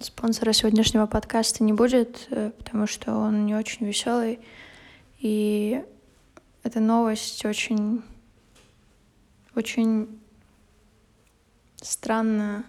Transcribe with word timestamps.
Спонсора 0.00 0.52
сегодняшнего 0.52 1.06
подкаста 1.06 1.64
не 1.64 1.72
будет, 1.72 2.28
э, 2.30 2.52
потому 2.56 2.86
что 2.86 3.16
он 3.16 3.46
не 3.46 3.56
очень 3.56 3.84
веселый. 3.84 4.38
И 5.18 5.82
эта 6.62 6.78
новость 6.78 7.44
очень, 7.44 8.04
очень 9.56 10.20
странно 11.82 12.64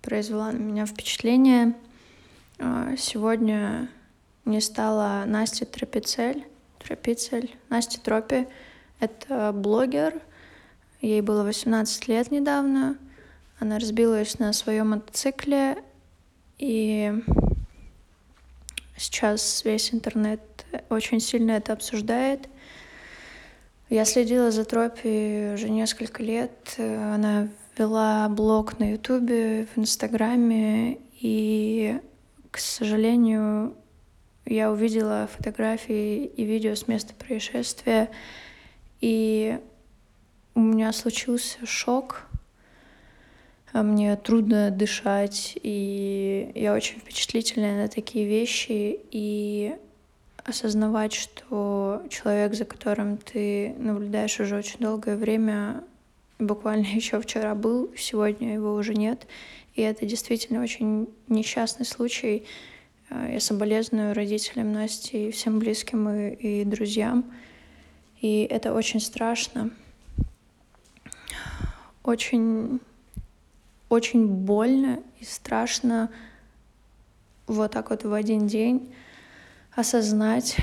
произвела 0.00 0.50
на 0.50 0.56
меня 0.56 0.86
впечатление. 0.86 1.76
А, 2.58 2.96
сегодня 2.96 3.88
не 4.44 4.60
стала 4.60 5.22
Настя 5.24 5.66
Тропицель. 5.66 6.44
Тропицель. 6.80 7.56
Настя 7.68 8.00
Тропи— 8.00 8.48
это 8.98 9.52
блогер. 9.52 10.20
Ей 11.00 11.20
было 11.20 11.44
18 11.44 12.08
лет 12.08 12.32
недавно. 12.32 12.98
Она 13.60 13.78
разбилась 13.78 14.40
на 14.40 14.52
своем 14.52 14.90
мотоцикле, 14.90 15.76
и 16.62 17.12
сейчас 18.96 19.64
весь 19.64 19.92
интернет 19.92 20.40
очень 20.90 21.18
сильно 21.18 21.52
это 21.52 21.72
обсуждает. 21.72 22.48
Я 23.90 24.04
следила 24.04 24.52
за 24.52 24.64
Тропи 24.64 25.50
уже 25.54 25.68
несколько 25.68 26.22
лет. 26.22 26.76
Она 26.78 27.48
вела 27.76 28.28
блог 28.28 28.78
на 28.78 28.92
Ютубе, 28.92 29.66
в 29.74 29.78
Инстаграме, 29.80 30.98
и, 31.20 31.98
к 32.52 32.58
сожалению, 32.58 33.74
я 34.46 34.70
увидела 34.70 35.28
фотографии 35.36 36.26
и 36.26 36.44
видео 36.44 36.76
с 36.76 36.86
места 36.86 37.12
происшествия, 37.14 38.08
и 39.00 39.58
у 40.54 40.60
меня 40.60 40.92
случился 40.92 41.66
шок. 41.66 42.28
Мне 43.72 44.16
трудно 44.16 44.70
дышать, 44.70 45.58
и 45.62 46.52
я 46.54 46.74
очень 46.74 46.98
впечатлительная 46.98 47.82
на 47.82 47.88
такие 47.88 48.26
вещи, 48.26 49.00
и 49.10 49.74
осознавать, 50.44 51.14
что 51.14 52.02
человек, 52.10 52.54
за 52.54 52.64
которым 52.64 53.16
ты 53.16 53.74
наблюдаешь 53.78 54.40
уже 54.40 54.56
очень 54.56 54.78
долгое 54.80 55.16
время, 55.16 55.84
буквально 56.38 56.86
еще 56.94 57.20
вчера 57.20 57.54
был, 57.54 57.90
сегодня 57.96 58.54
его 58.54 58.74
уже 58.74 58.94
нет. 58.94 59.26
И 59.74 59.82
это 59.82 60.04
действительно 60.04 60.62
очень 60.62 61.08
несчастный 61.28 61.86
случай. 61.86 62.44
Э, 63.08 63.30
я 63.32 63.40
соболезную 63.40 64.14
родителям 64.14 64.72
Насти 64.72 65.30
всем 65.30 65.58
близким 65.58 66.08
и, 66.08 66.34
и 66.34 66.64
друзьям. 66.64 67.24
И 68.20 68.46
это 68.50 68.74
очень 68.74 69.00
страшно. 69.00 69.70
Очень, 72.04 72.80
очень 73.92 74.26
больно 74.26 75.00
и 75.20 75.24
страшно 75.26 76.10
вот 77.46 77.72
так 77.72 77.90
вот 77.90 78.04
в 78.04 78.14
один 78.14 78.46
день 78.46 78.94
осознать. 79.76 80.56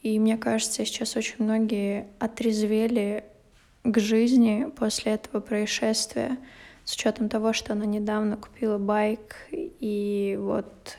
И 0.00 0.18
мне 0.18 0.38
кажется, 0.38 0.86
сейчас 0.86 1.16
очень 1.16 1.34
многие 1.38 2.06
отрезвели 2.18 3.24
к 3.84 3.98
жизни 4.00 4.72
после 4.74 5.12
этого 5.12 5.40
происшествия, 5.40 6.38
с 6.86 6.94
учетом 6.94 7.28
того, 7.28 7.52
что 7.52 7.74
она 7.74 7.84
недавно 7.84 8.38
купила 8.38 8.78
байк, 8.78 9.36
и 9.52 10.38
вот 10.40 10.96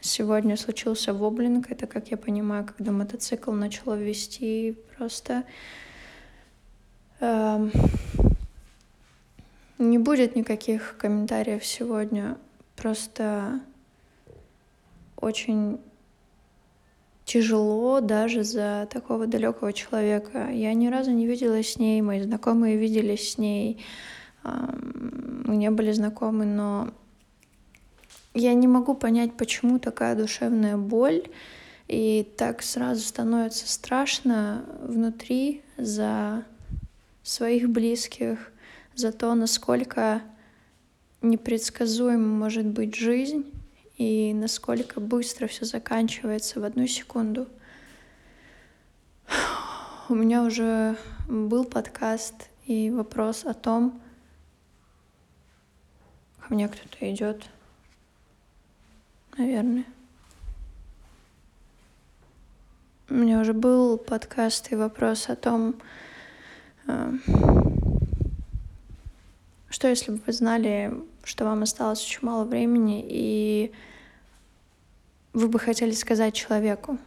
сегодня 0.00 0.56
случился 0.56 1.12
воблинг, 1.12 1.70
это, 1.70 1.86
как 1.86 2.10
я 2.10 2.16
понимаю, 2.16 2.64
когда 2.64 2.90
мотоцикл 2.90 3.52
начала 3.52 3.98
вести 3.98 4.78
просто... 4.96 5.44
Эм, 7.20 7.70
не 9.78 9.98
будет 9.98 10.36
никаких 10.36 10.96
комментариев 10.98 11.64
сегодня, 11.64 12.36
просто 12.76 13.60
очень 15.16 15.80
тяжело 17.24 18.00
даже 18.00 18.42
за 18.42 18.88
такого 18.90 19.26
далекого 19.26 19.72
человека. 19.72 20.48
Я 20.50 20.72
ни 20.74 20.88
разу 20.88 21.10
не 21.10 21.26
виделась 21.26 21.72
с 21.72 21.78
ней, 21.78 22.00
мои 22.00 22.22
знакомые 22.22 22.76
виделись 22.76 23.32
с 23.32 23.38
ней, 23.38 23.84
мы 24.44 25.56
не 25.56 25.70
были 25.70 25.92
знакомы, 25.92 26.44
но 26.44 26.90
я 28.34 28.54
не 28.54 28.66
могу 28.66 28.94
понять, 28.94 29.36
почему 29.36 29.78
такая 29.78 30.14
душевная 30.14 30.76
боль, 30.76 31.24
и 31.88 32.26
так 32.36 32.62
сразу 32.62 33.02
становится 33.02 33.68
страшно 33.68 34.64
внутри 34.82 35.62
за 35.76 36.44
своих 37.22 37.68
близких, 37.68 38.52
за 38.98 39.12
то, 39.12 39.32
насколько 39.36 40.22
непредсказуема 41.22 42.26
может 42.26 42.66
быть 42.66 42.96
жизнь, 42.96 43.44
и 43.96 44.34
насколько 44.34 44.98
быстро 44.98 45.46
все 45.46 45.64
заканчивается 45.64 46.58
в 46.58 46.64
одну 46.64 46.86
секунду. 46.88 47.46
У 50.08 50.16
меня 50.16 50.42
уже 50.42 50.96
был 51.28 51.64
подкаст 51.64 52.50
и 52.66 52.90
вопрос 52.90 53.44
о 53.44 53.54
том, 53.54 54.00
ко 56.40 56.52
мне 56.52 56.68
кто-то 56.68 57.12
идет, 57.12 57.44
наверное. 59.36 59.84
У 63.08 63.14
меня 63.14 63.40
уже 63.40 63.52
был 63.52 63.96
подкаст 63.96 64.72
и 64.72 64.74
вопрос 64.74 65.28
о 65.28 65.36
том, 65.36 65.76
э, 66.88 67.12
что 69.78 69.86
если 69.86 70.10
бы 70.10 70.20
вы 70.26 70.32
знали, 70.32 70.92
что 71.22 71.44
вам 71.44 71.62
осталось 71.62 72.02
очень 72.04 72.18
мало 72.22 72.42
времени, 72.42 73.06
и 73.08 73.70
вы 75.32 75.46
бы 75.46 75.60
хотели 75.60 75.92
сказать 75.92 76.34
человеку, 76.34 76.98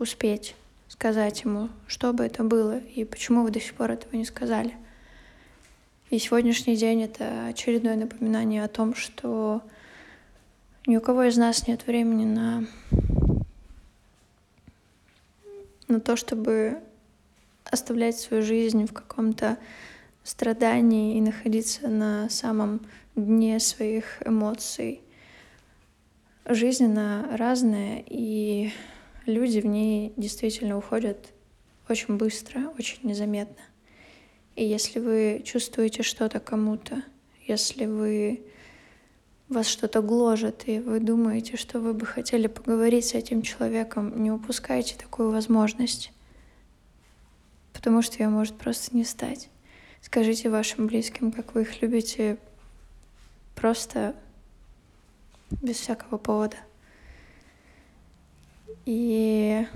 успеть 0.00 0.56
сказать 0.88 1.42
ему, 1.44 1.68
что 1.86 2.12
бы 2.12 2.24
это 2.24 2.42
было 2.42 2.78
и 2.78 3.04
почему 3.04 3.44
вы 3.44 3.52
до 3.52 3.60
сих 3.60 3.74
пор 3.74 3.92
этого 3.92 4.16
не 4.16 4.24
сказали. 4.24 4.74
И 6.10 6.18
сегодняшний 6.18 6.74
день— 6.74 7.02
это 7.04 7.46
очередное 7.46 7.94
напоминание 7.94 8.64
о 8.64 8.68
том, 8.68 8.96
что 8.96 9.62
ни 10.86 10.96
у 10.96 11.00
кого 11.00 11.22
из 11.22 11.36
нас 11.36 11.68
нет 11.68 11.86
времени 11.86 12.24
на, 12.24 12.66
на 15.86 16.00
то, 16.00 16.16
чтобы 16.16 16.80
оставлять 17.66 18.18
свою 18.18 18.42
жизнь 18.42 18.84
в 18.84 18.92
каком-то 18.92 19.58
страдании 20.24 21.16
и 21.16 21.20
находиться 21.20 21.86
на 21.88 22.28
самом 22.28 22.80
дне 23.14 23.60
своих 23.60 24.26
эмоций— 24.26 25.00
жизнь, 26.46 26.84
она 26.84 27.26
разная, 27.36 28.04
и 28.06 28.70
люди 29.26 29.60
в 29.60 29.66
ней 29.66 30.12
действительно 30.16 30.76
уходят 30.76 31.32
очень 31.88 32.16
быстро, 32.16 32.68
очень 32.78 32.98
незаметно. 33.02 33.62
И 34.56 34.64
если 34.64 35.00
вы 35.00 35.42
чувствуете 35.44 36.02
что-то 36.02 36.40
кому-то, 36.40 37.02
если 37.46 37.86
вы 37.86 38.46
вас 39.48 39.66
что-то 39.66 40.00
гложет, 40.00 40.68
и 40.68 40.80
вы 40.80 41.00
думаете, 41.00 41.56
что 41.56 41.80
вы 41.80 41.92
бы 41.92 42.06
хотели 42.06 42.46
поговорить 42.46 43.06
с 43.06 43.14
этим 43.14 43.42
человеком, 43.42 44.22
не 44.22 44.30
упускайте 44.30 44.96
такую 44.96 45.30
возможность, 45.30 46.12
потому 47.72 48.00
что 48.00 48.22
ее 48.22 48.28
может 48.28 48.56
просто 48.56 48.96
не 48.96 49.04
стать. 49.04 49.50
Скажите 50.04 50.50
вашим 50.50 50.86
близким, 50.86 51.32
как 51.32 51.54
вы 51.54 51.62
их 51.62 51.80
любите, 51.80 52.36
просто 53.54 54.14
без 55.62 55.76
всякого 55.78 56.18
повода. 56.18 56.58
И 58.84 59.66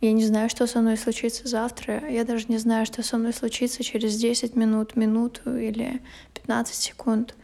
я 0.00 0.12
не 0.12 0.26
знаю, 0.26 0.50
что 0.50 0.66
со 0.66 0.80
мной 0.80 0.96
случится 0.96 1.46
завтра. 1.46 2.10
Я 2.10 2.24
даже 2.24 2.46
не 2.48 2.58
знаю, 2.58 2.84
что 2.84 3.04
со 3.04 3.16
мной 3.16 3.32
случится 3.32 3.84
через 3.84 4.16
10 4.16 4.56
минут, 4.56 4.96
минуту 4.96 5.56
или 5.56 6.02
15 6.34 6.74
секунд. 6.74 7.36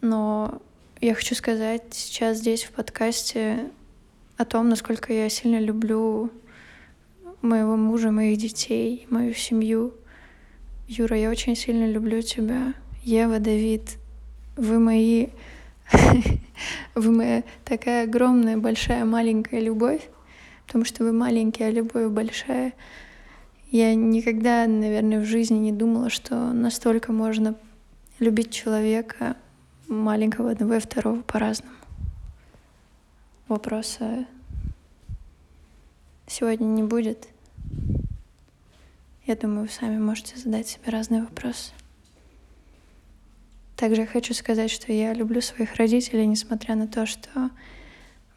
Но 0.00 0.60
я 1.00 1.14
хочу 1.14 1.36
сказать 1.36 1.84
сейчас 1.92 2.38
здесь 2.38 2.64
в 2.64 2.72
подкасте 2.72 3.70
о 4.36 4.44
том, 4.44 4.68
насколько 4.68 5.12
я 5.12 5.28
сильно 5.28 5.60
люблю 5.60 6.32
моего 7.40 7.76
мужа, 7.76 8.10
моих 8.10 8.38
детей, 8.38 9.06
мою 9.10 9.32
семью. 9.32 9.94
Юра, 10.88 11.16
я 11.16 11.30
очень 11.30 11.54
сильно 11.54 11.88
люблю 11.88 12.22
тебя. 12.22 12.74
Ева, 13.04 13.38
Давид, 13.38 13.98
вы 14.56 14.80
мои 14.80 15.28
Вы 16.94 17.12
моя 17.12 17.44
такая 17.64 18.04
огромная, 18.04 18.56
большая, 18.56 19.04
маленькая 19.04 19.60
любовь, 19.60 20.08
потому 20.66 20.84
что 20.84 21.04
вы 21.04 21.12
маленькие, 21.12 21.68
а 21.68 21.70
любовь 21.70 22.10
большая. 22.10 22.74
Я 23.70 23.94
никогда, 23.94 24.66
наверное, 24.66 25.20
в 25.20 25.24
жизни 25.24 25.58
не 25.58 25.72
думала, 25.72 26.10
что 26.10 26.52
настолько 26.52 27.12
можно 27.12 27.54
любить 28.18 28.50
человека 28.50 29.36
маленького 29.88 30.50
одного 30.50 30.74
и 30.74 30.80
второго 30.80 31.20
по-разному. 31.22 31.72
Вопроса 33.46 34.26
сегодня 36.26 36.66
не 36.66 36.82
будет. 36.82 37.28
Я 39.28 39.36
думаю, 39.36 39.64
вы 39.64 39.68
сами 39.68 39.98
можете 39.98 40.38
задать 40.38 40.68
себе 40.68 40.90
разные 40.90 41.20
вопросы. 41.20 41.72
Также 43.76 44.06
хочу 44.06 44.32
сказать, 44.32 44.70
что 44.70 44.90
я 44.90 45.12
люблю 45.12 45.42
своих 45.42 45.74
родителей, 45.74 46.24
несмотря 46.24 46.76
на 46.76 46.88
то, 46.88 47.04
что 47.04 47.50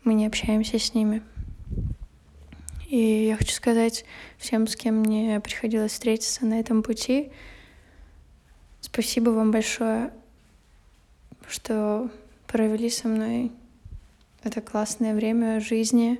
мы 0.03 0.15
не 0.15 0.27
общаемся 0.27 0.77
с 0.77 0.93
ними. 0.93 1.23
И 2.89 2.97
я 2.97 3.37
хочу 3.37 3.53
сказать 3.53 4.03
всем, 4.37 4.67
с 4.67 4.75
кем 4.75 4.95
мне 4.95 5.39
приходилось 5.39 5.93
встретиться 5.93 6.45
на 6.45 6.59
этом 6.59 6.83
пути, 6.83 7.31
спасибо 8.81 9.29
вам 9.29 9.51
большое, 9.51 10.11
что 11.47 12.11
провели 12.47 12.89
со 12.89 13.07
мной 13.07 13.53
это 14.43 14.59
классное 14.59 15.15
время 15.15 15.61
жизни, 15.61 16.19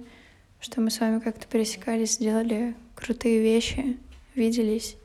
что 0.62 0.80
мы 0.80 0.92
с 0.92 1.02
вами 1.02 1.20
как-то 1.20 1.46
пересекались, 1.46 2.14
сделали 2.14 2.74
крутые 2.96 3.42
вещи, 3.42 3.98
виделись 4.36 4.98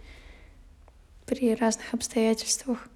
при 1.27 1.55
разных 1.55 1.93
обстоятельствах. 1.95 2.89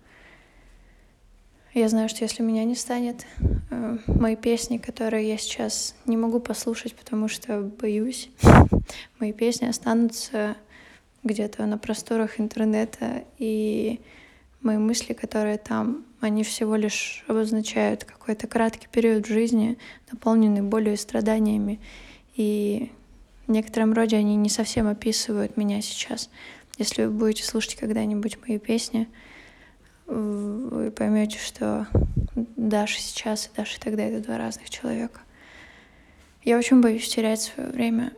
Я 1.73 1.89
знаю, 1.89 2.09
что 2.09 2.25
если 2.25 2.43
меня 2.43 2.65
не 2.65 2.75
станет, 2.75 3.27
э, 3.71 3.99
мои 4.07 4.35
песни, 4.35 4.79
которые 4.79 5.29
я 5.29 5.39
сейчас 5.39 5.95
не 6.05 6.17
могу 6.17 6.41
послушать, 6.41 6.97
потому 6.97 7.29
что 7.29 7.63
боюсь, 7.63 8.31
мои 9.21 9.33
песни 9.33 9.67
останутся 9.67 10.57
где-то 11.23 11.67
на 11.67 11.79
просторах 11.79 12.41
интернета, 12.41 13.25
и 13.39 14.01
мои 14.63 14.79
мысли, 14.79 15.13
которые 15.13 15.59
там, 15.59 16.05
они 16.21 16.43
всего 16.45 16.77
лишь 16.77 17.25
обозначают 17.29 18.05
какой-то 18.05 18.47
краткий 18.47 18.89
период 18.91 19.27
жизни, 19.27 19.79
наполненный 20.11 20.63
болью 20.63 20.95
и 20.95 20.97
страданиями, 20.97 21.81
и 22.35 22.91
в 23.51 23.53
некотором 23.53 23.95
роде 23.95 24.17
они 24.17 24.37
не 24.37 24.49
совсем 24.49 24.87
описывают 24.87 25.57
меня 25.57 25.83
сейчас. 25.83 26.31
Если 26.79 27.07
вы 27.07 27.11
будете 27.11 27.43
слушать 27.43 27.75
когда-нибудь 27.75 28.39
мои 28.47 28.61
песни, 28.61 29.09
вы 30.07 30.93
поймете, 30.93 31.37
что 31.39 31.89
Даша 32.57 33.01
сейчас 33.01 33.47
и 33.47 33.57
Даша 33.57 33.81
тогда 33.81 34.05
это 34.05 34.25
два 34.25 34.39
разных 34.39 34.71
человека. 34.71 35.21
Я 36.45 36.59
очень 36.59 36.81
боюсь 36.81 37.09
терять 37.09 37.41
свое 37.41 37.71
время. 37.71 38.13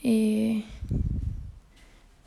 И, 0.00 0.64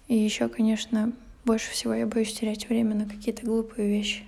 и 0.07 0.15
еще, 0.15 0.47
конечно, 0.47 1.13
больше 1.45 1.71
всего 1.71 1.95
я 1.95 2.05
боюсь 2.05 2.33
терять 2.33 2.69
время 2.69 2.93
на 2.93 3.09
какие-то 3.09 3.43
глупые 3.43 3.89
вещи. 3.89 4.23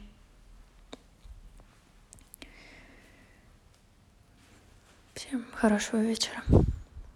Всем 5.14 5.46
хорошего 5.54 6.02
вечера. 6.02 6.42